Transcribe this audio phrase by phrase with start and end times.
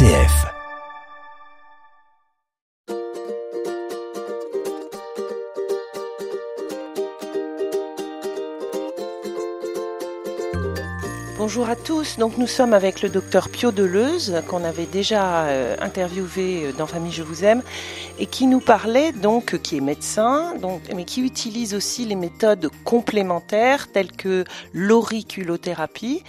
[0.00, 0.49] RCF.
[11.52, 12.16] Bonjour à tous.
[12.16, 16.86] Donc nous sommes avec le docteur Pio Deleuze qu'on avait déjà euh, interviewé euh, dans
[16.86, 17.64] Famille Je vous aime
[18.20, 22.70] et qui nous parlait donc qui est médecin donc mais qui utilise aussi les méthodes
[22.84, 26.22] complémentaires telles que l'auriculothérapie.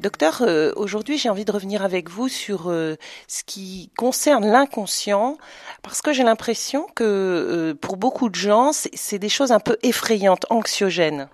[0.00, 5.36] Docteur, euh, aujourd'hui j'ai envie de revenir avec vous sur ce qui concerne l'inconscient
[5.82, 10.46] parce que j'ai l'impression que pour beaucoup de gens c'est des choses un peu effrayantes,
[10.48, 11.28] anxiogènes.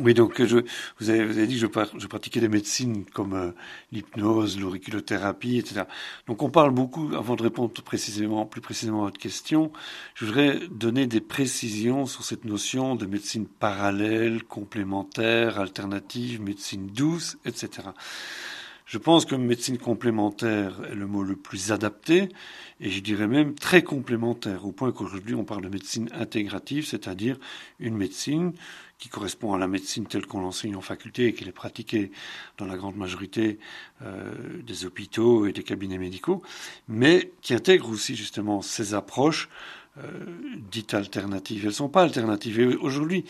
[0.00, 0.58] Oui, donc je,
[1.00, 1.66] vous, avez, vous dit que
[1.98, 3.50] je, pratiquais des médecines comme euh,
[3.90, 5.84] l'hypnose, l'auriculothérapie, etc.
[6.26, 9.72] Donc on parle beaucoup, avant de répondre plus précisément à votre question,
[10.14, 17.38] je voudrais donner des précisions sur cette notion de médecine parallèle, complémentaire, alternative, médecine douce,
[17.44, 17.88] etc.
[18.88, 22.30] Je pense que médecine complémentaire est le mot le plus adapté,
[22.80, 27.36] et je dirais même très complémentaire, au point qu'aujourd'hui on parle de médecine intégrative, c'est-à-dire
[27.80, 28.54] une médecine
[28.96, 32.10] qui correspond à la médecine telle qu'on l'enseigne en faculté et qui est pratiquée
[32.56, 33.58] dans la grande majorité
[34.00, 34.32] euh,
[34.66, 36.42] des hôpitaux et des cabinets médicaux,
[36.88, 39.50] mais qui intègre aussi justement ces approches
[39.98, 40.10] euh,
[40.70, 41.60] dites alternatives.
[41.62, 42.60] Elles ne sont pas alternatives.
[42.60, 43.24] Et aujourd'hui,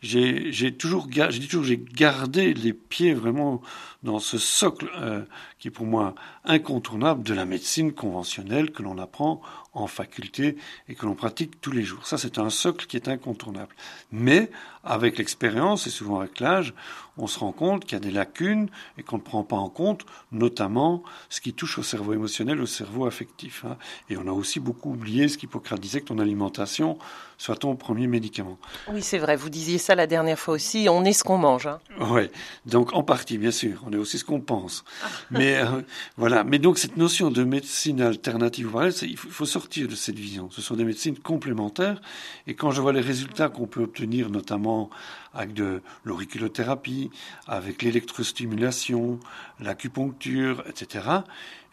[0.00, 3.60] j'ai toujours, j'ai toujours, j'ai gardé les pieds vraiment
[4.04, 5.24] dans ce socle euh,
[5.58, 9.40] qui est pour moi incontournable de la médecine conventionnelle que l'on apprend
[9.72, 10.56] en faculté
[10.88, 12.06] et que l'on pratique tous les jours.
[12.06, 13.74] Ça, c'est un socle qui est incontournable.
[14.12, 14.50] Mais
[14.84, 16.74] avec l'expérience et souvent avec l'âge,
[17.16, 19.68] on se rend compte qu'il y a des lacunes et qu'on ne prend pas en
[19.68, 23.64] compte, notamment ce qui touche au cerveau émotionnel, au cerveau affectif.
[23.64, 23.76] Hein.
[24.10, 26.98] Et on a aussi beaucoup oublié ce qu'Hippocrate disait que ton alimentation
[27.38, 28.58] soit ton premier médicament.
[28.88, 29.36] Oui, c'est vrai.
[29.36, 30.86] Vous disiez ça la dernière fois aussi.
[30.90, 31.66] On est ce qu'on mange.
[31.66, 31.80] Hein.
[32.10, 32.30] Oui.
[32.66, 33.82] Donc en partie, bien sûr.
[33.86, 34.84] On est aussi ce qu'on pense.
[35.30, 35.82] Mais euh,
[36.16, 36.44] voilà.
[36.44, 38.70] Mais donc cette notion de médecine alternative,
[39.02, 40.48] il faut sortir de cette vision.
[40.50, 42.00] Ce sont des médecines complémentaires.
[42.46, 44.90] Et quand je vois les résultats qu'on peut obtenir, notamment
[45.34, 47.10] avec de l'auriculothérapie,
[47.46, 49.18] avec l'électrostimulation,
[49.60, 51.22] l'acupuncture, etc.,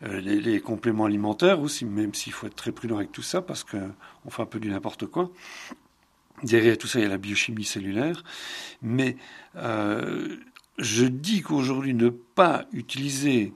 [0.04, 3.64] euh, les, compléments alimentaires aussi, même s'il faut être très prudent avec tout ça parce
[3.64, 5.32] qu'on fait un peu du n'importe quoi.
[6.44, 8.24] Derrière tout ça, il y a la biochimie cellulaire.
[8.82, 9.16] Mais
[9.58, 10.38] euh,
[10.80, 13.54] je dis qu'aujourd'hui, ne pas utiliser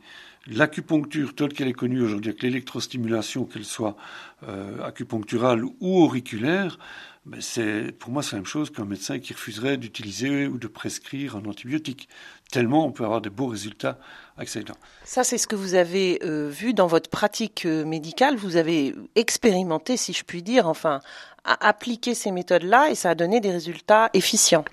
[0.48, 3.96] l'acupuncture telle qu'elle est connue aujourd'hui, avec l'électrostimulation, qu'elle soit
[4.48, 6.78] euh, acupuncturale ou auriculaire,
[7.26, 7.42] ben
[7.98, 11.46] pour moi, c'est la même chose qu'un médecin qui refuserait d'utiliser ou de prescrire un
[11.46, 12.08] antibiotique.
[12.52, 13.98] Tellement on peut avoir de beaux résultats
[14.38, 14.60] avec ça.
[15.04, 18.36] Ça, c'est ce que vous avez euh, vu dans votre pratique euh, médicale.
[18.36, 21.02] Vous avez expérimenté, si je puis dire, enfin,
[21.44, 24.66] appliqué ces méthodes-là et ça a donné des résultats efficients.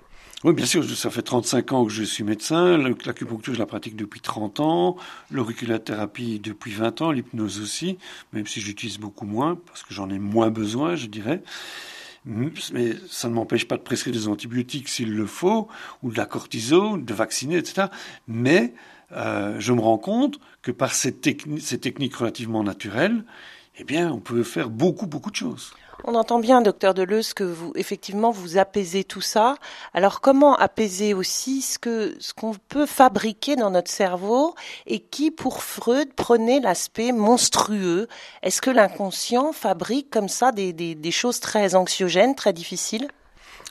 [0.43, 2.77] Oui, bien sûr, ça fait 35 ans que je suis médecin.
[2.77, 4.97] L'acupuncture, je la pratique depuis 30 ans.
[5.31, 7.11] L'auriculothérapie depuis 20 ans.
[7.11, 7.97] L'hypnose aussi,
[8.33, 11.41] même si j'utilise beaucoup moins, parce que j'en ai moins besoin, je dirais.
[12.25, 15.67] Mais ça ne m'empêche pas de prescrire des antibiotiques s'il le faut,
[16.01, 17.87] ou de la cortisone, de vacciner, etc.
[18.27, 18.73] Mais
[19.11, 21.15] euh, je me rends compte que par ces,
[21.59, 23.25] ces techniques relativement naturelles,
[23.77, 25.73] eh bien, on peut faire beaucoup, beaucoup de choses.
[26.05, 29.55] On entend bien, docteur Deleuze, que vous, effectivement, vous apaisez tout ça.
[29.93, 34.53] Alors, comment apaiser aussi ce que, ce qu'on peut fabriquer dans notre cerveau
[34.85, 38.07] et qui, pour Freud, prenait l'aspect monstrueux?
[38.41, 43.07] Est-ce que l'inconscient fabrique comme ça des, des, des choses très anxiogènes, très difficiles?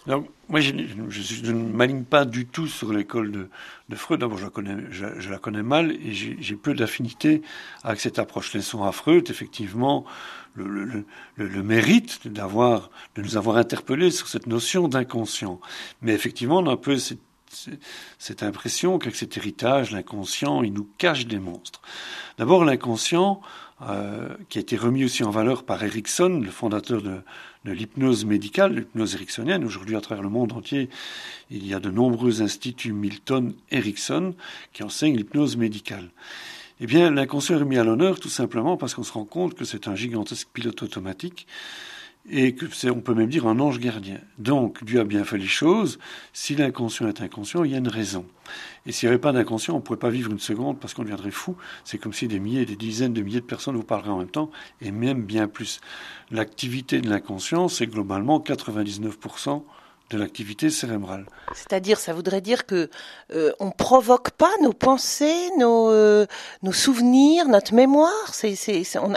[0.06, 3.48] Alors, moi, je, ne m'aligne pas du tout sur l'école
[3.88, 4.20] de, Freud.
[4.20, 7.42] D'abord, je, la connais, mal et j'ai peu d'affinité
[7.84, 8.52] avec cette approche.
[8.52, 10.04] Laissons à Freud, effectivement,
[10.56, 11.04] le,
[11.62, 15.60] mérite de nous avoir interpellés sur cette notion d'inconscient.
[16.00, 16.98] Mais effectivement, on a un peu
[18.18, 21.80] cette impression qu'avec cet héritage, l'inconscient, il nous cache des monstres.
[22.38, 23.40] D'abord, l'inconscient,
[23.88, 27.22] euh, qui a été remis aussi en valeur par Erickson, le fondateur de,
[27.64, 29.64] l'hypnose médicale, l'hypnose ericksonienne.
[29.64, 30.88] Aujourd'hui, à travers le monde entier,
[31.50, 34.34] il y a de nombreux instituts Milton Erickson
[34.72, 36.10] qui enseignent l'hypnose médicale.
[36.80, 39.64] Eh bien, l'inconscient est remis à l'honneur tout simplement parce qu'on se rend compte que
[39.64, 41.46] c'est un gigantesque pilote automatique
[42.30, 42.54] et
[42.86, 44.18] on peut même dire, un ange gardien.
[44.38, 45.98] Donc, Dieu a bien fait les choses.
[46.32, 48.24] Si l'inconscient est inconscient, il y a une raison.
[48.86, 51.02] Et s'il n'y avait pas d'inconscient, on ne pourrait pas vivre une seconde parce qu'on
[51.02, 51.56] deviendrait fou.
[51.84, 54.30] C'est comme si des milliers, des dizaines de milliers de personnes vous parleraient en même
[54.30, 55.80] temps, et même bien plus.
[56.30, 59.62] L'activité de l'inconscient, c'est globalement 99%
[60.10, 61.26] de l'activité cérébrale.
[61.54, 62.88] C'est-à-dire, ça voudrait dire que
[63.34, 66.26] euh, on provoque pas nos pensées, nos, euh,
[66.70, 68.12] souvenirs, notre mémoire?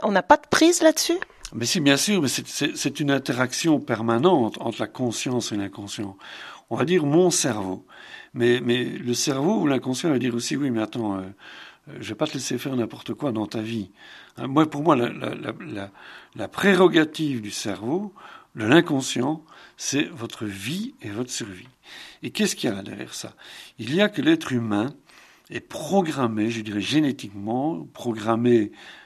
[0.03, 1.19] On n'a pas de prise là-dessus?
[1.55, 6.17] Mais si, bien sûr, mais c'est une interaction permanente entre la conscience et l'inconscient.
[6.69, 7.85] On va dire mon cerveau.
[8.33, 11.21] Mais, mais le cerveau ou l'inconscient va dire aussi, oui, mais attends, euh,
[12.01, 13.91] je vais pas te laisser faire n'importe quoi dans ta vie.
[14.35, 18.13] Hein, moi, pour moi, la, prérogative du cerveau,
[18.55, 19.41] de l'inconscient,
[19.77, 21.69] c'est votre vie et votre survie.
[22.21, 23.33] Et qu'est-ce qu'il y a derrière ça?
[23.79, 24.93] Il y a que l'être humain
[25.49, 29.04] est programmé, je dirais génétiquement, programmé, euh,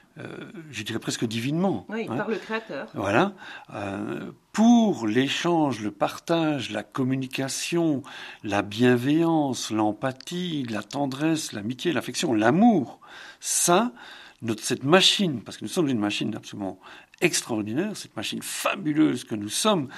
[0.71, 1.85] je dirais presque divinement.
[1.89, 2.17] Oui, hein.
[2.17, 2.87] par le Créateur.
[2.93, 3.33] Voilà.
[3.73, 8.03] Euh, pour l'échange, le partage, la communication,
[8.43, 12.99] la bienveillance, l'empathie, la tendresse, l'amitié, l'affection, l'amour,
[13.39, 13.93] ça,
[14.41, 16.79] notre, cette machine, parce que nous sommes une machine absolument
[17.21, 19.89] extraordinaire, cette machine fabuleuse que nous sommes,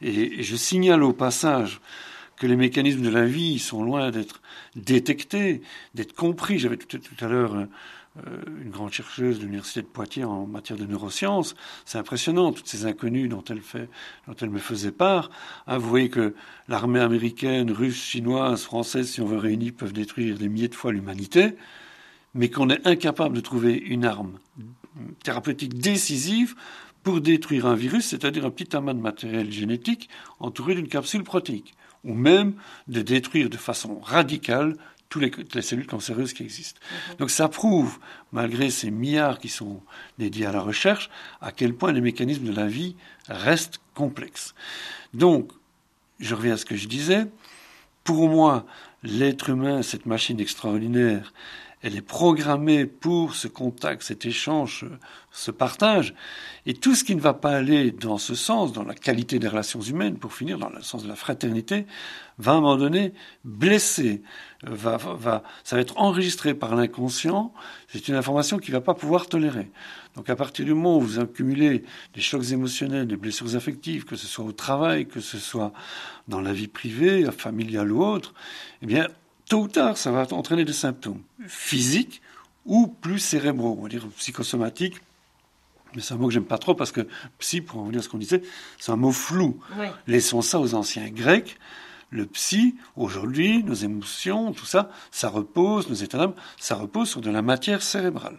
[0.00, 1.80] et je signale au passage
[2.36, 4.42] que les mécanismes de la vie sont loin d'être
[4.74, 5.62] détectés,
[5.94, 6.58] d'être compris.
[6.58, 7.66] J'avais tout, à l'heure euh,
[8.62, 11.54] une grande chercheuse de l'université de Poitiers en matière de neurosciences.
[11.84, 15.30] C'est impressionnant toutes ces inconnues dont elle me faisait part.
[15.66, 16.34] Vous voyez que
[16.68, 20.92] l'armée américaine, russe, chinoise, française, si on veut réunir, peuvent détruire des milliers de fois
[20.92, 21.56] l'humanité,
[22.34, 24.38] mais qu'on est incapable de trouver une arme
[25.22, 26.54] thérapeutique décisive
[27.02, 30.08] pour détruire un virus, c'est-à-dire un petit amas de matériel génétique
[30.40, 31.74] entouré d'une capsule protéique
[32.04, 32.54] ou même
[32.88, 34.76] de détruire de façon radicale
[35.08, 36.80] toutes les, cellules cancéreuses qui existent.
[36.80, 37.16] Mhm.
[37.18, 37.98] Donc ça prouve,
[38.32, 39.80] malgré ces milliards qui sont
[40.18, 41.10] dédiés à la recherche,
[41.40, 42.96] à quel point les mécanismes de la vie
[43.28, 44.54] restent complexes.
[45.14, 45.52] Donc,
[46.20, 47.26] je reviens à ce que je disais,
[48.04, 48.66] pour moi,
[49.02, 51.32] l'être humain, cette machine extraordinaire,
[51.82, 54.86] elle est programmée pour ce contact, cet échange,
[55.30, 56.14] ce partage.
[56.64, 59.46] Et tout ce qui ne va pas aller dans ce sens, dans la qualité des
[59.46, 61.86] relations humaines, pour finir, dans le sens de la fraternité,
[62.38, 63.12] va à un moment donné
[63.44, 64.22] blesser,
[64.62, 67.52] va, va, ça va être enregistré par l'inconscient.
[67.88, 69.70] C'est une information qu'il ne va pas pouvoir tolérer.
[70.16, 71.84] Donc à partir du moment où vous accumulez
[72.14, 75.72] des chocs émotionnels, des blessures affectives, que ce soit au travail, que ce soit
[76.26, 78.32] dans la vie privée, familiale ou autre,
[78.80, 79.08] eh bien,
[79.48, 82.22] tôt ou tard, ça va entraîner des symptômes physiques
[82.64, 85.00] ou plus cérébraux, on va dire psychosomatiques.
[85.94, 87.06] Mais c'est un mot que j'aime pas trop parce que
[87.38, 88.42] psy, pour en revenir à ce qu'on disait,
[88.78, 89.60] c'est un mot flou.
[90.06, 91.58] Laissons ça aux anciens grecs.
[92.10, 97.20] Le psy, aujourd'hui, nos émotions, tout ça, ça repose, nos états d'âme, ça repose sur
[97.20, 98.36] de la matière cérébrale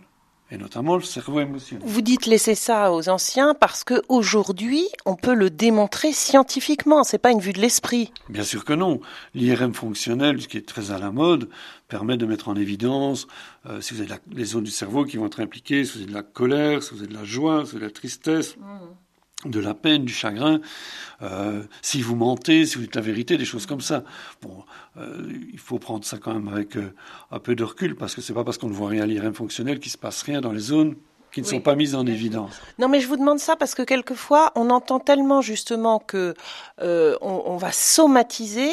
[0.52, 1.88] et notamment le cerveau émotionnel.
[1.88, 7.04] Vous dites laisser ça aux anciens parce que aujourd'hui, on peut le démontrer scientifiquement.
[7.04, 8.12] C'est pas une vue de l'esprit.
[8.30, 9.02] Bien sûr que non.
[9.34, 11.50] L'IRM fonctionnel, ce qui est très à la mode,
[11.88, 13.28] permet de mettre en évidence
[13.66, 16.10] euh, si vous avez les zones du cerveau qui vont être impliquées, si vous avez
[16.12, 18.58] de la colère, si vous avez de la joie, si vous avez de la tristesse.
[18.58, 19.07] Mmh
[19.52, 20.62] de la peine, du chagrin,
[21.22, 24.04] euh, si vous mentez, si vous dites la vérité, des choses comme ça.
[24.42, 24.64] Bon,
[24.98, 26.94] euh, il faut prendre ça quand même avec euh,
[27.32, 29.34] un peu de recul, parce que c'est pas parce qu'on ne voit rien à l'IRM
[29.34, 30.96] fonctionnel qu'il se passe rien dans les zones
[31.38, 32.60] qui ne sont pas mises en évidence.
[32.80, 36.34] Non, mais je vous demande ça parce que quelquefois, on entend tellement justement que
[36.82, 38.72] euh, on, on, va somatiser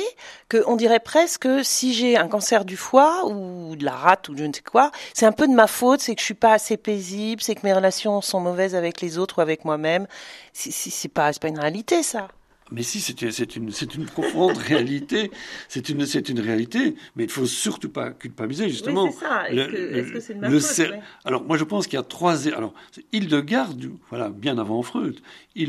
[0.50, 4.44] qu'on dirait presque si j'ai un cancer du foie ou de la rate ou je
[4.44, 6.78] ne sais quoi, c'est un peu de ma faute, c'est que je suis pas assez
[6.78, 10.06] paisible, c'est que mes relations sont mauvaises avec les autres ou avec moi-même.
[10.54, 12.28] C'est pas, pas une réalité, ça.
[12.74, 15.30] Mais si, c'est une, une profonde réalité.
[15.68, 19.04] C'est une, une réalité, mais il ne faut surtout pas culpabiliser, justement.
[19.04, 19.50] Oui, c'est ça.
[19.50, 22.48] Est-ce que c'est de ma faute, Alors, moi, je pense qu'il y a trois...
[22.48, 22.74] Alors,
[23.12, 25.20] Hildegarde, voilà, bien avant Freud,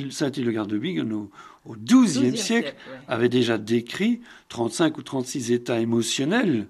[0.10, 1.30] Saint-Hildegarde de Bingen, au,
[1.66, 2.74] au XIIe siècle,
[3.08, 6.68] avait déjà décrit 35 ou 36 états émotionnels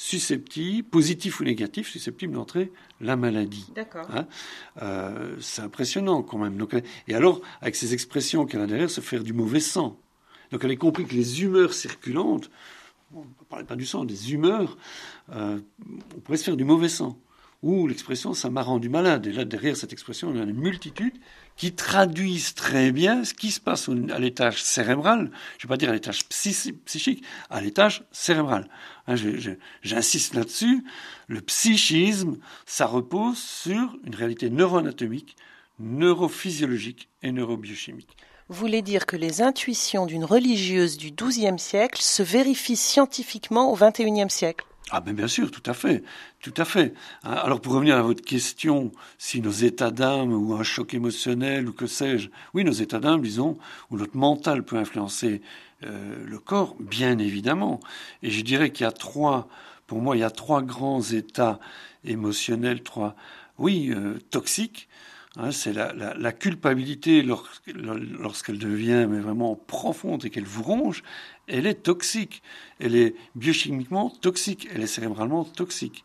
[0.00, 3.70] susceptibles, positifs ou négatifs, susceptibles d'entrer la maladie.
[3.74, 4.06] D'accord.
[4.10, 4.26] Hein
[4.80, 6.56] euh, c'est impressionnant quand même.
[6.56, 6.74] Donc,
[7.06, 9.98] et alors, avec ces expressions qu'elle a derrière, se faire du mauvais sang.
[10.52, 12.50] Donc elle a compris que les humeurs circulantes,
[13.14, 14.78] on ne parle pas du sang, des humeurs,
[15.34, 15.60] euh,
[16.16, 17.18] on pourrait se faire du mauvais sang.
[17.62, 19.26] Ou l'expression ça m'a rendu malade.
[19.26, 21.14] Et là, derrière cette expression, on a une multitude
[21.56, 25.76] qui traduisent très bien ce qui se passe à l'étage cérébral, je ne vais pas
[25.76, 28.66] dire à l'étage psychique, à l'étage cérébral.
[29.06, 29.16] Hein,
[29.82, 30.84] j'insiste là-dessus,
[31.26, 35.36] le psychisme, ça repose sur une réalité neuroanatomique,
[35.78, 38.16] neurophysiologique et neurobiochimique.
[38.48, 43.76] Vous voulez dire que les intuitions d'une religieuse du XIIe siècle se vérifient scientifiquement au
[43.76, 44.64] XXIe siècle?
[44.90, 46.02] Ah ben bien sûr, tout à fait,
[46.40, 46.94] tout à fait.
[47.22, 51.68] Hein, alors pour revenir à votre question, si nos états d'âme ou un choc émotionnel
[51.68, 53.56] ou que sais-je, oui, nos états d'âme, disons,
[53.90, 55.42] ou notre mental peut influencer
[55.84, 57.80] euh, le corps, bien évidemment.
[58.22, 59.48] Et je dirais qu'il y a trois,
[59.86, 61.60] pour moi, il y a trois grands états
[62.04, 63.14] émotionnels, trois,
[63.58, 64.88] oui, euh, toxiques.
[65.36, 71.04] Hein, c'est la, la, la, culpabilité lorsqu'elle devient mais vraiment profonde et qu'elle vous ronge,
[71.50, 72.42] elle est toxique.
[72.78, 76.04] Elle est biochimiquement toxique, elle est cérébralement toxique.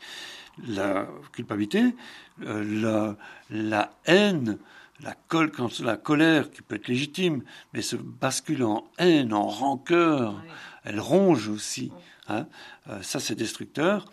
[0.67, 1.95] La culpabilité,
[2.43, 3.17] euh, la,
[3.49, 4.57] la, haine,
[5.01, 9.47] la, col, quand, la colère qui peut être légitime, mais se bascule en haine, en
[9.47, 10.41] rancœur,
[10.83, 11.91] elle ronge aussi.
[12.27, 12.47] Hein.
[12.89, 14.11] Euh, ça, c'est destructeur.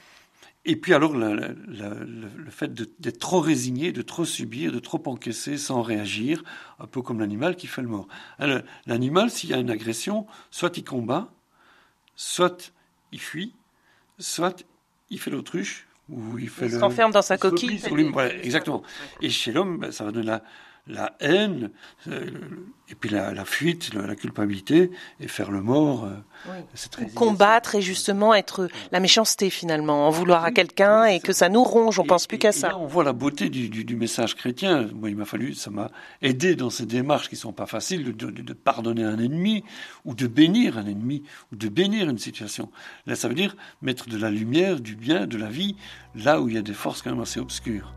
[0.64, 5.58] Et puis alors le, le fait d'être trop résigné, de trop subir, de trop encaisser
[5.58, 6.44] sans réagir,
[6.78, 8.06] un peu comme l'animal qui fait le mort.
[8.86, 11.32] L'animal, s'il y a une agression, soit il combat,
[12.14, 12.72] soit
[13.10, 13.54] il fuit,
[14.18, 14.64] soit
[15.10, 17.80] il fait l'autruche, ou il fait il s'enferme dans sa coquille.
[18.42, 18.82] exactement.
[19.20, 20.42] Et chez l'homme, ben, ça va donner la,
[20.88, 21.70] la haine,
[22.08, 22.26] euh,
[22.88, 26.04] et puis la, fuite, la, culpabilité, et faire le mort.
[26.04, 31.48] Euh, combattre et justement être la méchanceté finalement, en vouloir à quelqu'un et que ça
[31.48, 32.76] nous ronge, on pense plus qu'à ça.
[32.76, 34.88] on voit la beauté du, message chrétien.
[34.94, 38.30] Moi, il m'a fallu, ça m'a aidé dans ces démarches qui sont pas faciles de,
[38.30, 39.62] de, pardonner un ennemi
[40.04, 41.22] ou de bénir un ennemi
[41.52, 42.70] ou de bénir une situation.
[43.06, 45.76] Là, ça veut dire mettre de la lumière, du bien, de la vie
[46.14, 47.94] là où il y a des forces quand même assez obscures.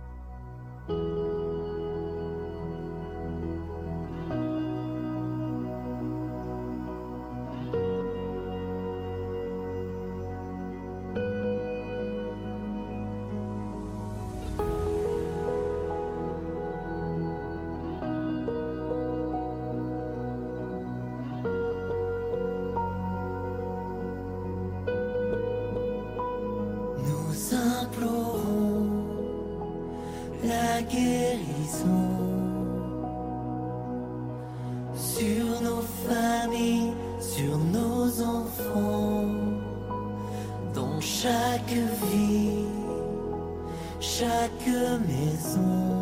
[34.96, 39.26] sur nos familles, sur nos enfants,
[40.74, 41.74] dans chaque
[42.12, 42.66] vie,
[44.00, 44.68] chaque
[45.08, 45.95] maison.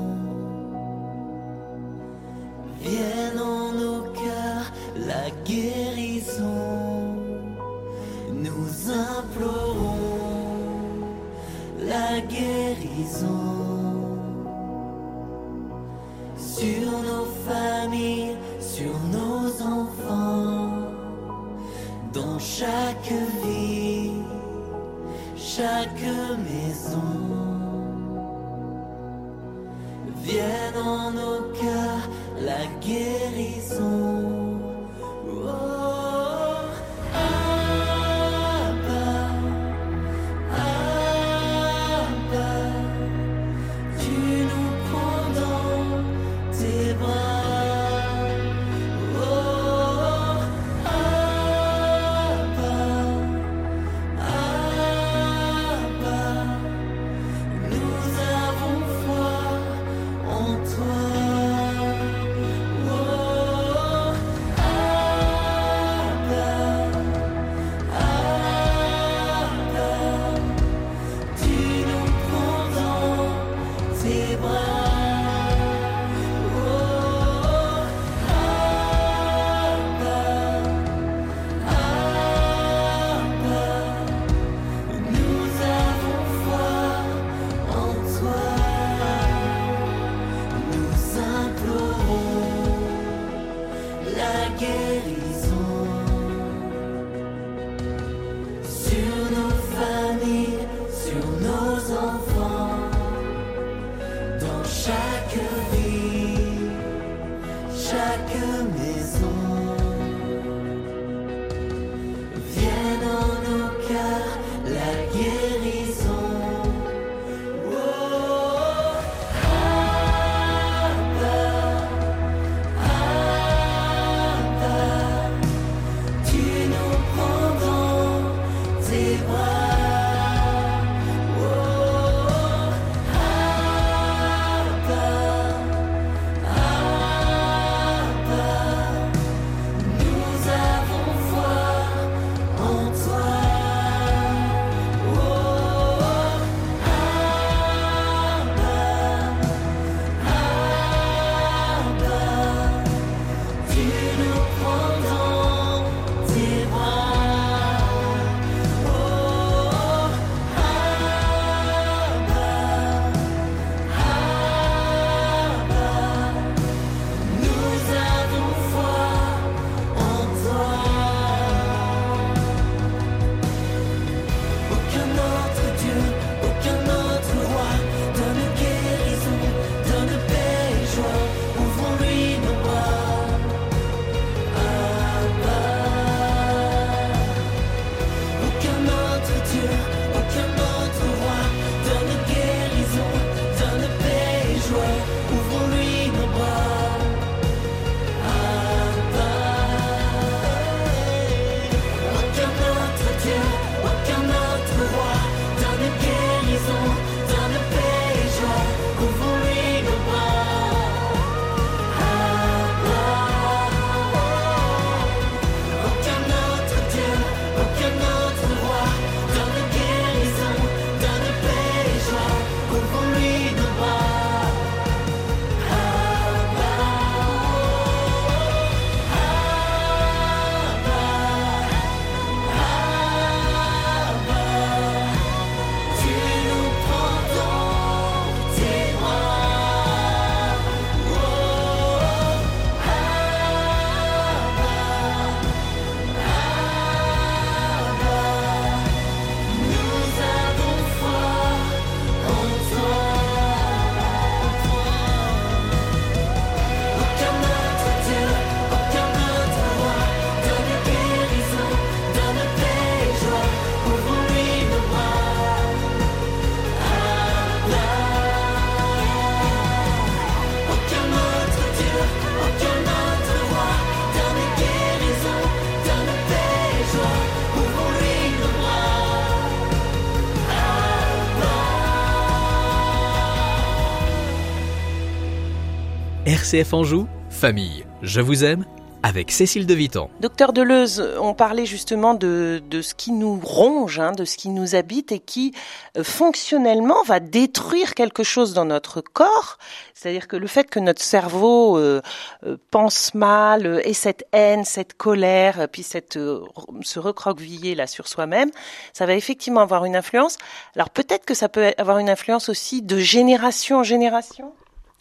[286.26, 288.64] RCF Anjou, famille, je vous aime
[289.04, 290.10] avec Cécile de Vitan.
[290.22, 294.48] Docteur Deleuze, on parlait justement de, de ce qui nous ronge, hein, de ce qui
[294.48, 295.54] nous habite et qui
[295.98, 299.58] euh, fonctionnellement va détruire quelque chose dans notre corps.
[299.94, 302.02] C'est-à-dire que le fait que notre cerveau euh,
[302.46, 308.50] euh, pense mal, ait cette haine, cette colère, puis cette, se recroqueviller là sur soi-même,
[308.94, 310.38] ça va effectivement avoir une influence.
[310.78, 314.54] Alors peut-être que ça peut avoir une influence aussi de génération en génération?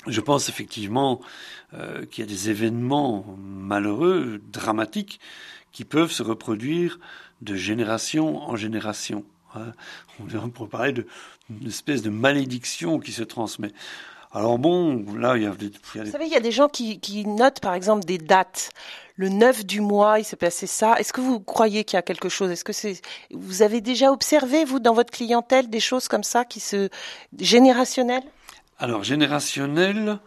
[0.07, 1.21] Je pense effectivement
[1.75, 5.21] euh, qu'il y a des événements malheureux, dramatiques,
[5.73, 6.99] qui peuvent se reproduire
[7.41, 9.25] de génération en génération.
[9.55, 9.73] Hein.
[10.21, 13.73] On pourrait parler d'une espèce de malédiction qui se transmet.
[14.35, 15.71] Alors bon, là, il y a des...
[15.95, 18.71] Vous savez, il y a des gens qui, qui notent, par exemple, des dates.
[19.17, 20.99] Le 9 du mois, il s'est passé ça.
[20.99, 22.51] Est-ce que vous croyez qu'il y a quelque chose?
[22.51, 23.03] Est-ce que c'est...
[23.31, 26.89] Vous avez déjà observé, vous, dans votre clientèle, des choses comme ça qui se...
[27.39, 28.25] générationnelles?
[28.83, 30.19] Alors, générationnel,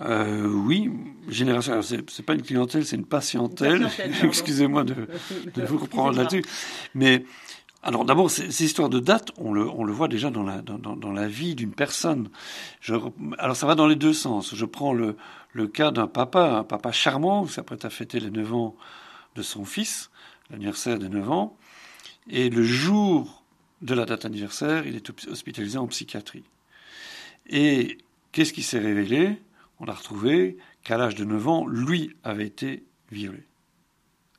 [0.00, 0.90] euh, oui,
[1.28, 1.80] génération.
[1.80, 3.88] C'est pas une clientèle, c'est une patientèle.
[4.22, 5.08] Excusez-moi de,
[5.54, 6.44] de, vous reprendre là-dessus.
[6.94, 7.24] Mais
[7.82, 10.94] alors d'abord, ces, histoires de date, on le, on le voit déjà dans la, dans,
[10.94, 12.28] dans la vie d'une personne.
[12.82, 12.96] Je,
[13.38, 14.54] alors ça va dans les deux sens.
[14.54, 15.16] Je prends le,
[15.54, 18.76] le cas d'un papa, un papa charmant, qui s'apprête à fêter les 9 ans
[19.36, 20.10] de son fils,
[20.50, 21.56] l'anniversaire de 9 ans,
[22.28, 23.42] et le jour
[23.80, 26.44] de la date anniversaire, il est hospitalisé en psychiatrie.
[27.48, 27.98] Et
[28.32, 29.40] qu'est-ce qui s'est révélé?
[29.78, 33.44] On a retrouvé qu'à l'âge de 9 ans, lui avait été violé,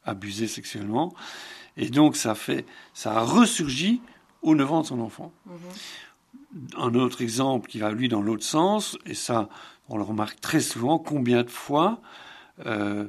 [0.03, 1.13] abusé sexuellement.
[1.77, 4.01] Et donc ça, fait, ça a ressurgi
[4.41, 5.31] aux 9 ans de son enfant.
[5.47, 6.77] Mm-hmm.
[6.77, 9.49] Un autre exemple qui va lui dans l'autre sens, et ça
[9.89, 12.01] on le remarque très souvent, combien de fois
[12.65, 13.07] euh,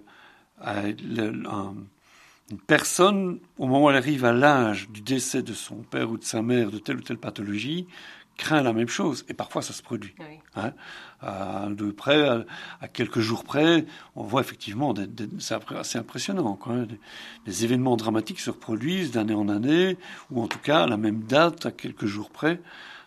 [0.65, 6.17] une personne, au moment où elle arrive à l'âge du décès de son père ou
[6.17, 7.87] de sa mère de telle ou telle pathologie,
[8.39, 10.15] craint la même chose, et parfois ça se produit.
[10.57, 10.73] Hein.
[11.21, 13.85] à, de près, à, quelques jours près,
[14.17, 14.95] on voit effectivement,
[15.39, 16.87] c'est assez impressionnant, quoi, hein,
[17.45, 19.99] des, événements dramatiques se reproduisent d'année en année,
[20.31, 22.63] ou en tout cas à la même date, à quelques jours près,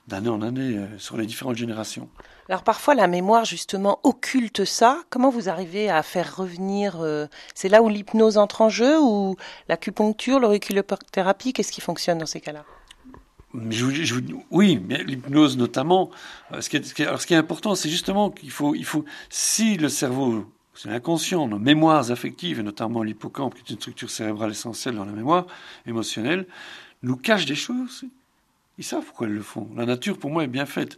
[0.07, 2.09] d'année en année, euh, sur les différentes générations.
[2.49, 4.99] Alors parfois la mémoire justement occulte ça.
[5.09, 9.37] Comment vous arrivez à faire revenir euh, C'est là où l'hypnose entre en jeu ou
[9.69, 12.65] l'acupuncture, l'auriculothérapie Qu'est-ce qui fonctionne dans ces cas-là?
[13.53, 16.11] Oui, mais l'hypnose notamment.
[16.53, 19.05] Euh, ce qui est, alors ce qui est important, c'est justement qu'il faut, il faut,
[19.29, 24.09] si le cerveau, c'est l'inconscient, nos mémoires affectives, et notamment l'hippocampe, qui est une structure
[24.09, 25.47] cérébrale essentielle dans la mémoire
[25.85, 26.47] émotionnelle,
[27.03, 28.05] nous cache des choses.
[28.77, 29.69] Ils savent pourquoi ils le font.
[29.75, 30.95] La nature, pour moi, est bien faite.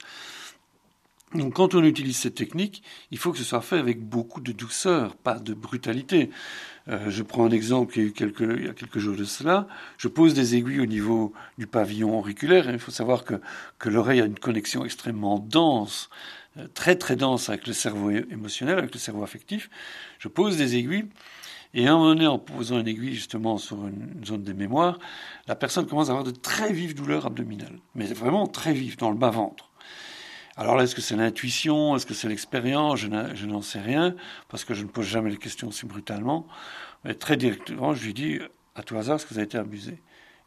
[1.36, 4.52] Donc quand on utilise cette technique, il faut que ce soit fait avec beaucoup de
[4.52, 6.30] douceur, pas de brutalité.
[6.88, 9.68] Euh, je prends un exemple y a, quelques, il y a quelques jours de cela.
[9.98, 12.70] Je pose des aiguilles au niveau du pavillon auriculaire.
[12.70, 13.36] Il faut savoir que,
[13.80, 16.12] que l'oreille a une connexion extrêmement dense,
[16.58, 19.72] euh, très très dense avec le cerveau émotionnel, avec le cerveau affectif.
[20.20, 21.08] Je pose des aiguilles.
[21.74, 25.00] Et à un moment donné, en posant une aiguille justement sur une zone des mémoires,
[25.48, 29.10] la personne commence à avoir de très vives douleurs abdominales, mais vraiment très vives, dans
[29.10, 29.72] le bas-ventre.
[30.56, 31.96] Alors là, est-ce que c'est l'intuition?
[31.96, 33.00] Est-ce que c'est l'expérience?
[33.00, 34.16] Je n'en sais rien,
[34.50, 36.48] parce que je ne pose jamais les questions si brutalement.
[37.04, 38.40] Mais très directement, je lui dis,
[38.76, 40.02] à tout hasard, est-ce que vous avez été abusé?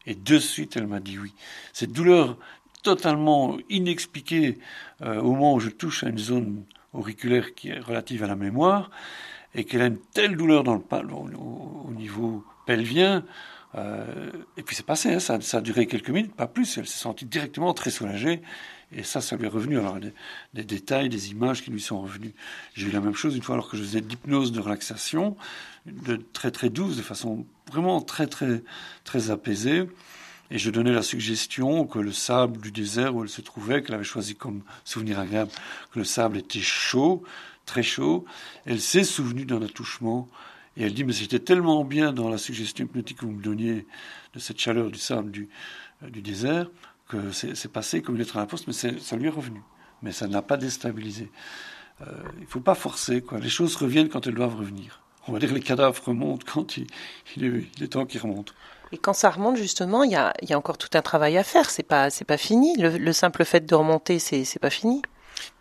[0.05, 1.33] Et de suite, elle m'a dit oui.
[1.73, 2.37] Cette douleur
[2.83, 4.59] totalement inexpliquée
[5.01, 8.35] euh, au moment où je touche à une zone auriculaire qui est relative à la
[8.35, 8.89] mémoire,
[9.55, 13.25] et qu'elle a une telle douleur dans le, au, au niveau pelvien,
[13.75, 16.77] euh, et puis c'est passé, hein, ça, ça, a duré quelques minutes, pas plus.
[16.77, 18.41] Elle s'est sentie directement très soulagée.
[18.91, 19.77] Et ça, ça lui est revenu.
[19.77, 19.97] Alors,
[20.53, 22.31] des, détails, des images qui lui sont revenus.
[22.73, 25.35] J'ai eu la même chose une fois alors que je faisais de l'hypnose de relaxation,
[25.85, 28.63] de très très douce, de façon vraiment très très
[29.03, 29.87] très apaisée.
[30.49, 33.95] Et je donnais la suggestion que le sable du désert où elle se trouvait, qu'elle
[33.95, 35.51] avait choisi comme souvenir agréable,
[35.91, 37.23] que le sable était chaud,
[37.65, 38.23] très chaud.
[38.65, 40.29] Elle s'est souvenue d'un attouchement
[40.77, 43.85] et elle dit, mais c'était tellement bien dans la suggestion hypnotique que vous me donniez
[44.33, 45.49] de cette chaleur du sable du,
[46.03, 46.69] euh, du désert
[47.07, 49.61] que c'est passé comme une lettre à la poste, mais ça lui est revenu.
[50.01, 51.31] Mais ça ne l'a pas déstabilisé.
[52.01, 52.05] Euh,
[52.37, 53.21] il ne faut pas forcer.
[53.21, 53.39] Quoi.
[53.39, 55.01] Les choses reviennent quand elles doivent revenir.
[55.27, 56.87] On va dire que les cadavres remontent quand il,
[57.43, 58.53] est, temps qu'ils remontent.
[58.91, 61.43] Et quand ça remonte, justement, il y a, y a, encore tout un travail à
[61.43, 61.69] faire.
[61.69, 62.77] C'est pas, c'est pas fini.
[62.77, 65.01] Le, le, simple fait de remonter, c'est, c'est pas fini.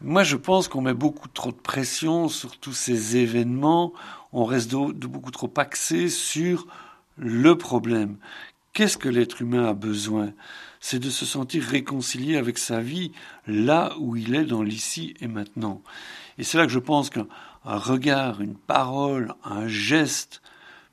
[0.01, 3.93] Moi, je pense qu'on met beaucoup trop de pression sur tous ces événements.
[4.33, 6.67] On reste de, de beaucoup trop axé sur
[7.17, 8.19] le problème.
[8.73, 10.33] Qu'est-ce que l'être humain a besoin?
[10.89, 13.11] C'est de se sentir réconcilié avec sa vie
[13.49, 15.83] là où il est dans l'ici et maintenant.
[16.39, 17.27] Et c'est là que je pense qu'un
[17.65, 20.43] regard, une parole, un geste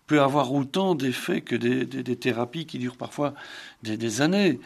[0.08, 3.36] peut avoir autant d'effets que des, thérapies qui durent parfois
[3.84, 4.60] des, années.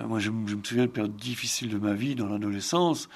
[0.00, 3.08] Euh, moi, je, me souviens de périodes difficiles de ma vie dans l'adolescence.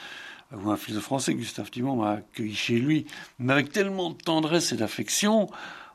[0.53, 3.07] ou un philosophe français, Gustave Thibon, m'a accueilli chez lui,
[3.41, 5.49] mais avec tellement de tendresse et d'affection,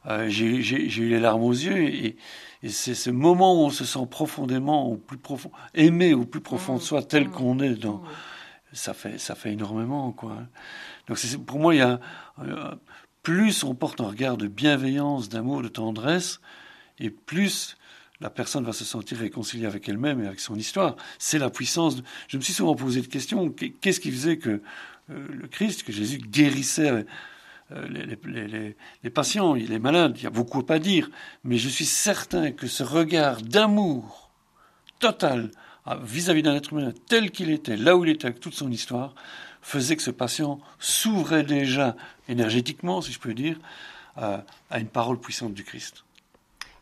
[0.08, 2.18] euh, j'ai eu les larmes aux yeux, et,
[2.64, 6.42] et c'est ce moment où on se sent profondément, au plus profond, aimé au plus
[6.42, 6.86] profond de mmh.
[6.86, 8.02] soi, tel qu'on est dans.
[8.74, 10.38] Ça fait, ça fait énormément, quoi.
[11.08, 12.00] Donc pour moi, il y a
[12.40, 12.76] euh,
[13.22, 16.40] plus on porte un regard de bienveillance, d'amour, de tendresse,
[17.00, 17.78] et plus
[18.22, 20.96] la personne va se sentir réconciliée avec elle-même et avec son histoire.
[21.18, 22.02] C'est la puissance.
[22.28, 23.50] Je me suis souvent posé de questions.
[23.50, 24.62] Qu'est-ce qui faisait que
[25.10, 27.06] euh, le Christ, que Jésus guérissait
[27.72, 31.10] euh, les, patients, les malades Il y a beaucoup à dire,
[31.44, 34.30] mais je suis certain que ce regard d'amour
[35.00, 35.52] total
[36.04, 39.16] vis-à-vis d'un être humain tel qu'il était, là où il était avec toute son histoire,
[39.62, 41.96] faisait que ce patient s'ouvrait déjà
[42.28, 43.58] énergétiquement, si je peux dire,
[44.16, 46.04] à une parole puissante du Christ.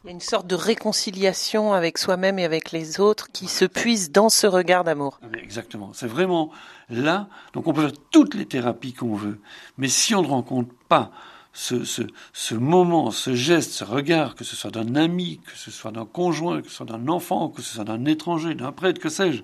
[0.06, 3.66] Il y a une sorte de réconciliation avec soi-même et avec les autres qui se
[3.66, 5.20] puise dans ce regard d'amour.
[5.22, 5.92] Ah, exactement.
[5.94, 6.52] C'est vraiment
[6.90, 7.28] là.
[7.52, 9.42] Donc on peut faire toutes les thérapies qu'on veut.
[9.78, 11.12] Mais si on ne rencontre pas
[11.52, 16.06] ce, moment, ce geste, ce regard, que ce soit d'un ami, que ce soit d'un
[16.06, 19.44] conjoint, que ce soit d'un enfant, que ce soit d'un étranger, d'un prêtre, que sais-je,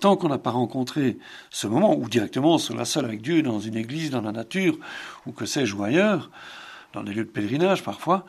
[0.00, 1.16] tant qu'on n'a pas rencontré
[1.48, 4.76] ce moment, ou directement sur la salle avec Dieu, dans une église, dans la nature,
[5.24, 6.30] ou que sais-je, ou ailleurs,
[6.92, 8.26] dans des lieux de pèlerinage parfois,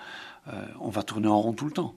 [0.79, 1.95] on va tourner en rond tout le temps.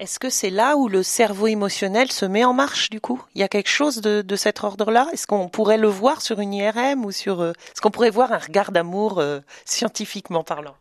[0.00, 3.20] Est-ce que c'est là où le cerveau émotionnel se met en marche du coup?
[3.34, 5.08] Il y a quelque chose de, cet ordre-là?
[5.12, 8.30] Est-ce qu'on pourrait le voir sur une IRM ou sur euh, Est-ce qu'on pourrait voir
[8.30, 10.76] un regard d'amour euh, scientifiquement parlant?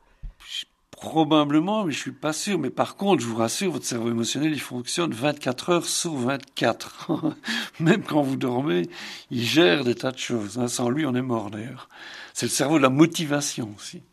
[0.91, 2.59] Probablement, mais je suis pas sûr.
[2.59, 7.09] Mais par contre, je vous rassure, votre cerveau émotionnel, il fonctionne 24 heures sur 24.
[7.79, 8.87] Même quand vous dormez,
[9.31, 10.59] il gère des tas de choses.
[10.59, 10.67] Hein.
[10.67, 11.89] Sans lui, on est mort d'ailleurs.
[12.35, 14.03] C'est le cerveau de la motivation aussi.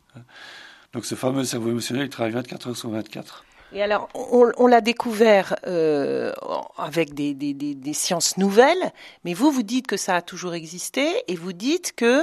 [0.95, 3.43] Donc ce fameux cerveau émotionnel, il travaille 24 heures sur 24.
[3.73, 6.31] Et alors, on, l'a découvert euh,
[6.77, 8.93] avec des, des, sciences nouvelles,
[9.25, 12.21] mais vous, vous dites que ça a toujours existé, et vous dites que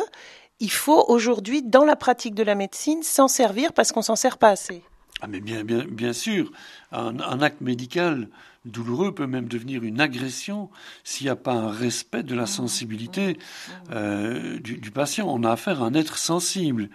[0.58, 4.38] il faut aujourd'hui, dans la pratique de la médecine, s'en servir parce qu'on s'en sert
[4.38, 4.82] pas assez.
[5.20, 6.50] Ah mais bien, bien, bien sûr,
[6.92, 8.28] un, acte médical
[8.64, 10.70] douloureux peut même devenir une agression
[11.04, 13.38] s'il n'y a pas un respect de la sensibilité
[13.90, 15.26] euh, du, du, patient.
[15.28, 16.88] On a affaire à un être sensible.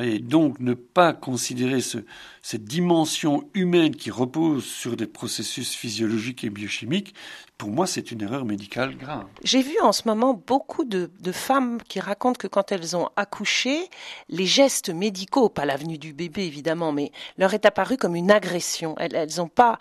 [0.00, 1.98] Et donc ne pas considérer ce,
[2.40, 7.14] cette dimension humaine qui repose sur des processus physiologiques et biochimiques,
[7.58, 9.26] pour moi c'est une erreur médicale grave.
[9.44, 13.10] J'ai vu en ce moment beaucoup de, de, femmes qui racontent que quand elles ont
[13.16, 13.90] accouché,
[14.30, 18.94] les gestes médicaux, pas l'avenue du bébé évidemment, mais leur est apparu comme une agression.
[18.96, 19.78] Elles n'ont pas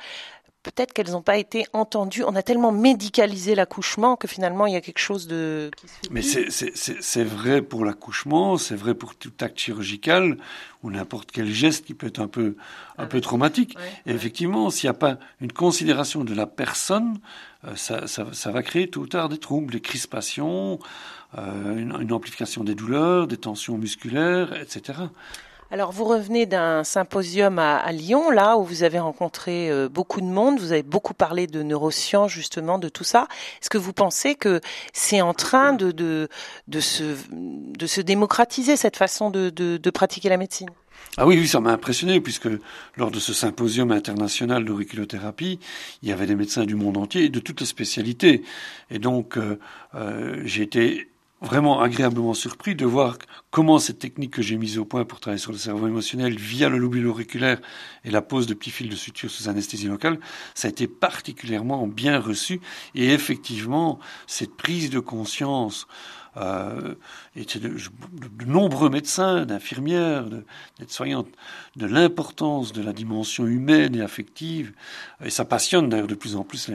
[0.64, 2.24] peut-être qu'elles n'ont pas été entendues.
[2.24, 5.72] On a tellement médicalisé l'accouchement que finalement il y a quelque chose de.
[6.12, 10.38] Mais c'est vrai pour l'accouchement, c'est vrai pour tout acte chirurgical
[10.84, 12.56] ou n'importe quel geste qui peut être un peu
[12.98, 13.76] un ah peu traumatique.
[14.06, 17.20] Et effectivement, s'il n'y a pas une considération de la personne,
[17.66, 20.80] euh, ça, ça, ça, va créer tôt ou tard des troubles, des crispations,
[21.38, 25.04] euh, une, une amplification des douleurs, des tensions musculaires, etc.
[25.74, 30.26] Alors vous revenez d'un symposium à, Lyon, là où vous avez rencontré euh, beaucoup de
[30.26, 33.30] monde, vous avez beaucoup parlé de neurosciences justement, de tout ça.
[33.62, 34.60] Est-ce que vous pensez que
[34.92, 36.28] c'est en train de, de,
[36.68, 40.70] de, se, de se démocratiser cette façon de, de, de pratiquer la médecine?
[41.16, 42.50] Ah oui, oui, ça m'a impressionné puisque
[42.98, 45.58] lors de ce symposium international d'auriculothérapie,
[46.04, 48.44] il y avait des médecins du monde entier de toutes les spécialités.
[48.90, 49.58] Et donc, euh,
[49.96, 51.11] euh, j'ai été
[51.42, 53.18] vraiment agréablement surpris de voir
[53.50, 56.70] comment cette technique que j'ai mise au point pour travailler sur le cerveau émotionnel via
[56.70, 57.60] le lobule auriculaire
[58.06, 60.20] et la pose de petits fils de suture sous anesthésie locale,
[60.54, 62.62] ça a été particulièrement bien reçu.
[62.94, 65.88] Et effectivement cette prise de conscience
[66.38, 66.96] euh,
[67.36, 70.26] et de, de, nombreux médecins, d'infirmières,
[70.80, 71.28] d'aides-soignantes,
[71.76, 74.74] de, l'importance de la dimension humaine et affective.
[75.24, 76.70] Et ça passionne d'ailleurs de plus en plus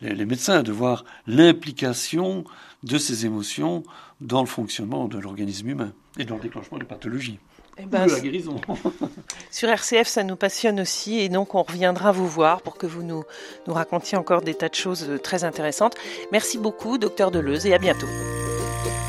[0.00, 2.44] les, les médecins de voir l'implication
[2.82, 3.82] de ces émotions
[4.20, 7.38] dans le fonctionnement de l'organisme humain et dans le déclenchement de pathologies.
[7.76, 8.60] Eh ben, la guérison.
[9.50, 13.02] Sur RCF, ça nous passionne aussi et donc on reviendra vous voir pour que vous
[13.02, 13.24] nous,
[13.66, 15.96] nous racontiez encore des tas de choses très intéressantes.
[16.30, 18.06] Merci beaucoup, docteur Deleuze, et à bientôt.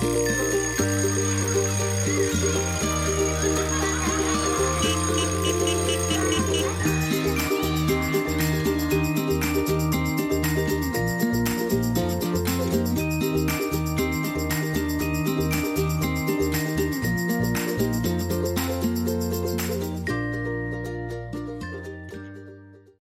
[0.01, 0.44] Bye.